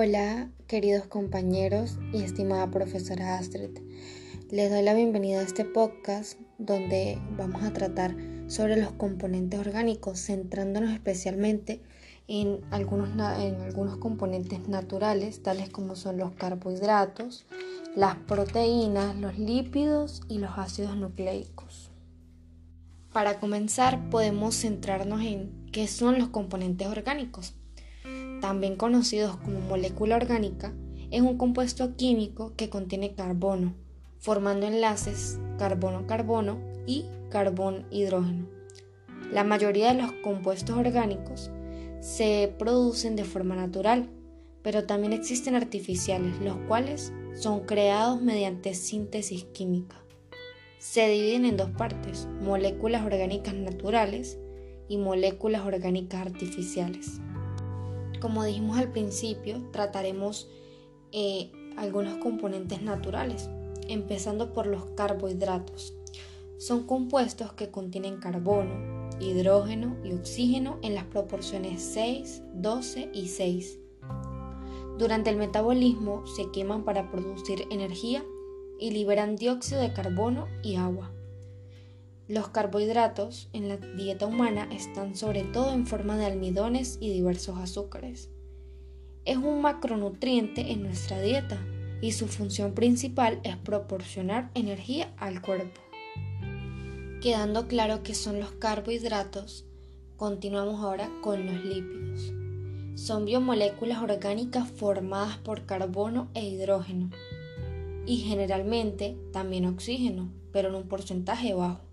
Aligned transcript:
Hola, 0.00 0.48
queridos 0.68 1.08
compañeros 1.08 1.98
y 2.12 2.22
estimada 2.22 2.70
profesora 2.70 3.36
Astrid. 3.36 3.80
Les 4.48 4.70
doy 4.70 4.82
la 4.84 4.94
bienvenida 4.94 5.40
a 5.40 5.42
este 5.42 5.64
podcast 5.64 6.38
donde 6.56 7.18
vamos 7.36 7.64
a 7.64 7.72
tratar 7.72 8.14
sobre 8.46 8.76
los 8.76 8.92
componentes 8.92 9.58
orgánicos, 9.58 10.20
centrándonos 10.24 10.92
especialmente 10.92 11.82
en 12.28 12.60
algunos, 12.70 13.08
en 13.40 13.60
algunos 13.60 13.96
componentes 13.96 14.68
naturales, 14.68 15.42
tales 15.42 15.68
como 15.68 15.96
son 15.96 16.16
los 16.16 16.30
carbohidratos, 16.30 17.44
las 17.96 18.14
proteínas, 18.18 19.16
los 19.16 19.36
lípidos 19.36 20.20
y 20.28 20.38
los 20.38 20.52
ácidos 20.58 20.96
nucleicos. 20.96 21.90
Para 23.12 23.40
comenzar, 23.40 24.10
podemos 24.10 24.54
centrarnos 24.54 25.22
en 25.22 25.50
qué 25.72 25.88
son 25.88 26.20
los 26.20 26.28
componentes 26.28 26.86
orgánicos. 26.86 27.57
También 28.40 28.76
conocidos 28.76 29.36
como 29.38 29.60
molécula 29.60 30.16
orgánica, 30.16 30.72
es 31.10 31.22
un 31.22 31.38
compuesto 31.38 31.96
químico 31.96 32.52
que 32.56 32.68
contiene 32.68 33.14
carbono, 33.14 33.74
formando 34.18 34.66
enlaces 34.66 35.38
carbono-carbono 35.58 36.58
y 36.86 37.06
carbón-hidrógeno. 37.30 38.46
La 39.32 39.44
mayoría 39.44 39.92
de 39.92 40.02
los 40.02 40.12
compuestos 40.22 40.76
orgánicos 40.76 41.50
se 42.00 42.54
producen 42.58 43.16
de 43.16 43.24
forma 43.24 43.56
natural, 43.56 44.08
pero 44.62 44.84
también 44.84 45.12
existen 45.12 45.54
artificiales, 45.54 46.38
los 46.40 46.56
cuales 46.68 47.12
son 47.34 47.60
creados 47.60 48.22
mediante 48.22 48.74
síntesis 48.74 49.44
química. 49.44 49.96
Se 50.78 51.08
dividen 51.08 51.44
en 51.44 51.56
dos 51.56 51.70
partes, 51.70 52.28
moléculas 52.40 53.04
orgánicas 53.04 53.54
naturales 53.54 54.38
y 54.88 54.96
moléculas 54.96 55.66
orgánicas 55.66 56.26
artificiales. 56.26 57.20
Como 58.20 58.44
dijimos 58.44 58.78
al 58.78 58.90
principio, 58.90 59.62
trataremos 59.70 60.48
eh, 61.12 61.52
algunos 61.76 62.16
componentes 62.18 62.82
naturales, 62.82 63.48
empezando 63.88 64.52
por 64.52 64.66
los 64.66 64.84
carbohidratos. 64.96 65.94
Son 66.58 66.86
compuestos 66.86 67.52
que 67.52 67.70
contienen 67.70 68.18
carbono, 68.18 69.08
hidrógeno 69.20 69.96
y 70.04 70.12
oxígeno 70.12 70.78
en 70.82 70.94
las 70.94 71.04
proporciones 71.04 71.82
6, 71.82 72.42
12 72.54 73.10
y 73.12 73.28
6. 73.28 73.78
Durante 74.98 75.30
el 75.30 75.36
metabolismo 75.36 76.26
se 76.26 76.50
queman 76.50 76.84
para 76.84 77.10
producir 77.10 77.66
energía 77.70 78.24
y 78.80 78.90
liberan 78.90 79.36
dióxido 79.36 79.80
de 79.80 79.92
carbono 79.92 80.48
y 80.64 80.74
agua. 80.74 81.12
Los 82.28 82.48
carbohidratos 82.48 83.48
en 83.54 83.70
la 83.70 83.78
dieta 83.78 84.26
humana 84.26 84.68
están 84.70 85.16
sobre 85.16 85.44
todo 85.44 85.72
en 85.72 85.86
forma 85.86 86.18
de 86.18 86.26
almidones 86.26 86.98
y 87.00 87.10
diversos 87.10 87.58
azúcares. 87.58 88.28
Es 89.24 89.38
un 89.38 89.62
macronutriente 89.62 90.72
en 90.72 90.82
nuestra 90.82 91.22
dieta 91.22 91.58
y 92.02 92.12
su 92.12 92.28
función 92.28 92.74
principal 92.74 93.40
es 93.44 93.56
proporcionar 93.56 94.50
energía 94.54 95.10
al 95.16 95.40
cuerpo. 95.40 95.80
Quedando 97.22 97.66
claro 97.66 98.02
que 98.02 98.14
son 98.14 98.38
los 98.40 98.52
carbohidratos, 98.52 99.64
continuamos 100.18 100.82
ahora 100.82 101.10
con 101.22 101.46
los 101.46 101.64
lípidos. 101.64 102.34
Son 102.94 103.24
biomoléculas 103.24 104.02
orgánicas 104.02 104.70
formadas 104.70 105.38
por 105.38 105.64
carbono 105.64 106.28
e 106.34 106.46
hidrógeno 106.46 107.08
y 108.04 108.18
generalmente 108.18 109.16
también 109.32 109.64
oxígeno, 109.64 110.30
pero 110.52 110.68
en 110.68 110.74
un 110.74 110.88
porcentaje 110.88 111.54
bajo. 111.54 111.87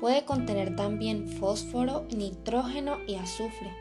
Puede 0.00 0.24
contener 0.24 0.76
también 0.76 1.28
fósforo, 1.28 2.06
nitrógeno 2.14 2.98
y 3.06 3.14
azufre. 3.14 3.72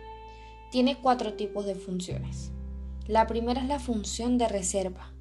Tiene 0.71 0.97
cuatro 1.01 1.33
tipos 1.33 1.65
de 1.65 1.75
funciones. 1.75 2.51
La 3.07 3.27
primera 3.27 3.61
es 3.61 3.67
la 3.67 3.79
función 3.79 4.37
de 4.37 4.47
reserva, 4.47 5.13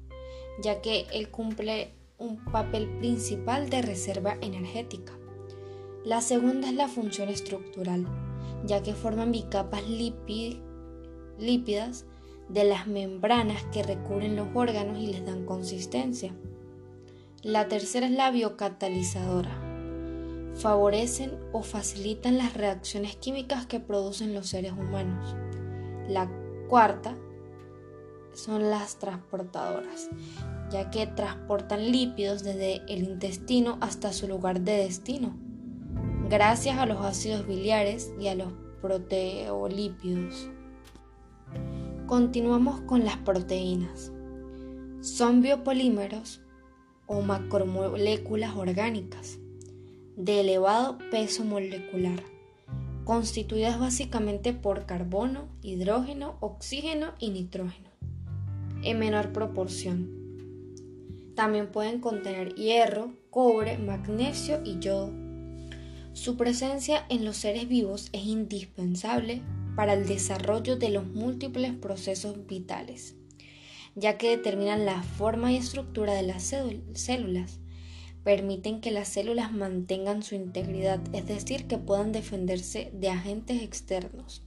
ya 0.61 0.81
que 0.81 1.05
él 1.11 1.29
cumple 1.29 1.93
un 2.17 2.43
papel 2.45 2.87
principal 2.99 3.69
de 3.69 3.81
reserva 3.81 4.37
energética. 4.41 5.13
La 6.05 6.21
segunda 6.21 6.69
es 6.69 6.75
la 6.75 6.87
función 6.87 7.29
estructural, 7.29 8.05
ya 8.65 8.81
que 8.83 8.93
forman 8.93 9.31
bicapas 9.31 9.83
lípidas 11.37 12.05
de 12.49 12.63
las 12.65 12.87
membranas 12.87 13.63
que 13.71 13.83
recubren 13.83 14.35
los 14.35 14.47
órganos 14.53 14.99
y 14.99 15.07
les 15.07 15.25
dan 15.25 15.45
consistencia. 15.45 16.33
La 17.41 17.67
tercera 17.67 18.05
es 18.05 18.11
la 18.11 18.31
biocatalizadora. 18.31 19.62
Favorecen 20.55 21.37
o 21.51 21.63
facilitan 21.63 22.37
las 22.37 22.53
reacciones 22.53 23.15
químicas 23.15 23.65
que 23.65 23.79
producen 23.79 24.33
los 24.33 24.47
seres 24.47 24.73
humanos. 24.73 25.35
La 26.07 26.29
cuarta 26.67 27.15
son 28.33 28.69
las 28.69 28.97
transportadoras, 28.97 30.09
ya 30.71 30.89
que 30.89 31.07
transportan 31.07 31.91
lípidos 31.91 32.43
desde 32.43 32.81
el 32.87 33.03
intestino 33.03 33.77
hasta 33.81 34.13
su 34.13 34.27
lugar 34.27 34.61
de 34.61 34.77
destino 34.77 35.33
gracias 36.33 36.79
a 36.79 36.87
los 36.87 36.99
ácidos 37.05 37.45
biliares 37.45 38.11
y 38.19 38.27
a 38.27 38.33
los 38.33 38.51
proteolípidos. 38.81 40.49
Continuamos 42.07 42.81
con 42.81 43.05
las 43.05 43.17
proteínas. 43.17 44.11
Son 45.01 45.41
biopolímeros 45.41 46.41
o 47.05 47.21
macromoléculas 47.21 48.55
orgánicas 48.55 49.37
de 50.15 50.41
elevado 50.41 50.97
peso 51.11 51.43
molecular, 51.43 52.21
constituidas 53.03 53.79
básicamente 53.79 54.53
por 54.53 54.85
carbono, 54.85 55.47
hidrógeno, 55.61 56.37
oxígeno 56.39 57.13
y 57.19 57.29
nitrógeno, 57.29 57.89
en 58.83 58.99
menor 58.99 59.33
proporción. 59.33 60.09
También 61.35 61.71
pueden 61.71 61.99
contener 61.99 62.53
hierro, 62.55 63.13
cobre, 63.29 63.77
magnesio 63.77 64.61
y 64.63 64.79
yodo 64.79 65.11
su 66.13 66.37
presencia 66.37 67.05
en 67.09 67.25
los 67.25 67.37
seres 67.37 67.67
vivos 67.67 68.09
es 68.13 68.25
indispensable 68.25 69.41
para 69.75 69.93
el 69.93 70.05
desarrollo 70.05 70.75
de 70.75 70.89
los 70.89 71.07
múltiples 71.07 71.73
procesos 71.73 72.45
vitales, 72.45 73.15
ya 73.95 74.19
que 74.19 74.29
determinan 74.29 74.85
la 74.85 75.01
forma 75.01 75.51
y 75.51 75.57
estructura 75.57 76.13
de 76.13 76.21
las 76.21 76.53
células, 76.93 77.59
permiten 78.23 78.81
que 78.81 78.91
las 78.91 79.07
células 79.07 79.51
mantengan 79.51 80.23
su 80.23 80.35
integridad, 80.35 80.99
es 81.13 81.27
decir, 81.27 81.67
que 81.67 81.77
puedan 81.77 82.11
defenderse 82.11 82.91
de 82.93 83.09
agentes 83.09 83.61
externos 83.61 84.43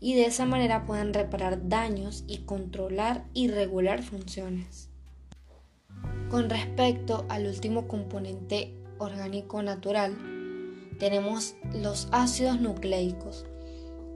y 0.00 0.14
de 0.14 0.24
esa 0.24 0.46
manera 0.46 0.86
puedan 0.86 1.12
reparar 1.12 1.68
daños 1.68 2.24
y 2.26 2.38
controlar 2.38 3.26
y 3.34 3.48
regular 3.48 4.02
funciones. 4.02 4.88
Con 6.30 6.48
respecto 6.48 7.26
al 7.28 7.46
último 7.46 7.86
componente 7.86 8.74
orgánico 8.98 9.62
natural, 9.62 10.16
tenemos 10.98 11.54
los 11.74 12.08
ácidos 12.12 12.60
nucleicos. 12.60 13.44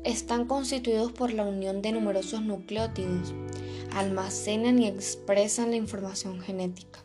Están 0.05 0.47
constituidos 0.47 1.13
por 1.13 1.33
la 1.33 1.45
unión 1.45 1.83
de 1.83 1.93
numerosos 1.93 2.43
nucleótidos. 2.43 3.35
Almacenan 3.95 4.79
y 4.81 4.87
expresan 4.87 5.71
la 5.71 5.77
información 5.77 6.41
genética. 6.41 7.01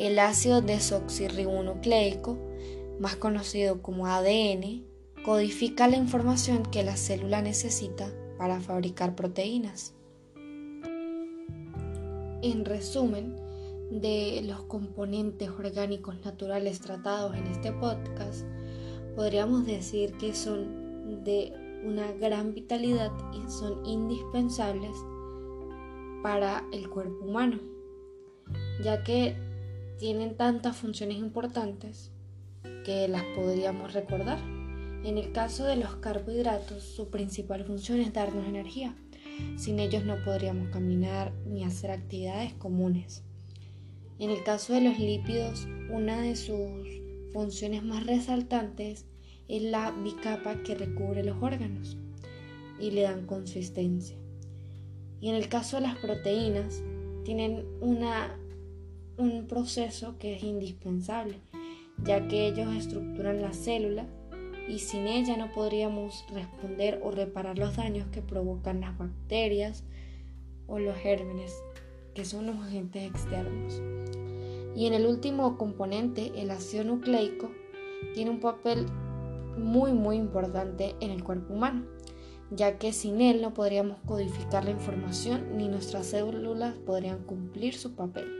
El 0.00 0.18
ácido 0.18 0.62
desoxirribonucleico, 0.62 2.38
más 3.00 3.16
conocido 3.16 3.82
como 3.82 4.06
ADN, 4.06 4.82
codifica 5.26 5.88
la 5.88 5.98
información 5.98 6.62
que 6.62 6.82
la 6.82 6.96
célula 6.96 7.42
necesita 7.42 8.10
para 8.38 8.60
fabricar 8.60 9.14
proteínas. 9.14 9.94
En 12.40 12.64
resumen, 12.64 13.36
de 13.90 14.40
los 14.42 14.62
componentes 14.62 15.50
orgánicos 15.50 16.18
naturales 16.24 16.80
tratados 16.80 17.36
en 17.36 17.46
este 17.48 17.70
podcast, 17.70 18.46
podríamos 19.14 19.66
decir 19.66 20.14
que 20.14 20.34
son 20.34 21.22
de 21.24 21.52
una 21.84 22.10
gran 22.12 22.54
vitalidad 22.54 23.12
y 23.34 23.50
son 23.50 23.84
indispensables 23.84 24.96
para 26.22 26.66
el 26.72 26.88
cuerpo 26.88 27.26
humano, 27.26 27.58
ya 28.82 29.04
que 29.04 29.49
tienen 30.00 30.34
tantas 30.34 30.78
funciones 30.78 31.18
importantes 31.18 32.10
que 32.86 33.06
las 33.06 33.22
podríamos 33.36 33.92
recordar. 33.92 34.38
En 35.04 35.18
el 35.18 35.30
caso 35.32 35.64
de 35.64 35.76
los 35.76 35.96
carbohidratos, 35.96 36.82
su 36.82 37.10
principal 37.10 37.66
función 37.66 38.00
es 38.00 38.14
darnos 38.14 38.48
energía. 38.48 38.96
Sin 39.56 39.78
ellos 39.78 40.04
no 40.04 40.16
podríamos 40.24 40.70
caminar 40.70 41.34
ni 41.46 41.64
hacer 41.64 41.90
actividades 41.90 42.54
comunes. 42.54 43.22
En 44.18 44.30
el 44.30 44.42
caso 44.42 44.72
de 44.72 44.80
los 44.80 44.98
lípidos, 44.98 45.68
una 45.90 46.22
de 46.22 46.34
sus 46.34 46.88
funciones 47.34 47.82
más 47.82 48.06
resaltantes 48.06 49.04
es 49.48 49.62
la 49.62 49.90
bicapa 49.90 50.62
que 50.62 50.76
recubre 50.76 51.22
los 51.22 51.42
órganos 51.42 51.98
y 52.80 52.90
le 52.92 53.02
dan 53.02 53.26
consistencia. 53.26 54.16
Y 55.20 55.28
en 55.28 55.34
el 55.34 55.50
caso 55.50 55.76
de 55.76 55.82
las 55.82 55.98
proteínas, 55.98 56.82
tienen 57.24 57.66
una, 57.82 58.38
un 59.20 59.46
proceso 59.46 60.16
que 60.18 60.36
es 60.36 60.42
indispensable, 60.42 61.36
ya 62.02 62.26
que 62.28 62.46
ellos 62.46 62.74
estructuran 62.74 63.42
la 63.42 63.52
célula 63.52 64.06
y 64.68 64.78
sin 64.78 65.06
ella 65.06 65.36
no 65.36 65.50
podríamos 65.52 66.24
responder 66.32 67.00
o 67.02 67.10
reparar 67.10 67.58
los 67.58 67.76
daños 67.76 68.06
que 68.12 68.22
provocan 68.22 68.80
las 68.80 68.96
bacterias, 68.96 69.84
o 70.70 70.78
los 70.78 70.96
gérmenes, 70.96 71.52
que 72.14 72.24
son 72.24 72.46
los 72.46 72.56
agentes 72.56 73.02
externos. 73.02 73.82
Y 74.76 74.86
en 74.86 74.94
el 74.94 75.04
último 75.04 75.58
componente, 75.58 76.30
el 76.36 76.50
ácido 76.50 76.84
nucleico, 76.84 77.50
tiene 78.14 78.30
un 78.30 78.40
papel 78.40 78.86
muy 79.58 79.92
muy 79.92 80.16
importante 80.16 80.94
en 81.00 81.10
el 81.10 81.24
cuerpo 81.24 81.54
humano, 81.54 81.84
ya 82.50 82.78
que 82.78 82.92
sin 82.92 83.20
él 83.20 83.42
no 83.42 83.52
podríamos 83.52 83.98
codificar 84.06 84.64
la 84.64 84.70
información 84.70 85.56
ni 85.56 85.68
nuestras 85.68 86.06
células 86.06 86.74
podrían 86.86 87.24
cumplir 87.24 87.74
su 87.74 87.94
papel. 87.94 88.39